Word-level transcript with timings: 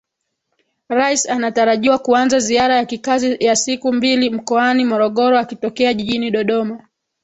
Rais 0.89 1.25
anatarajiwa 1.29 1.99
kuanza 1.99 2.39
ziara 2.39 2.75
ya 2.75 2.85
kikazi 2.85 3.37
ya 3.39 3.55
siku 3.55 3.93
mbili 3.93 4.29
Mkoani 4.29 4.85
Morogoro 4.85 5.39
akitokea 5.39 5.93
Jijini 5.93 6.31
Dodoma 6.31 6.87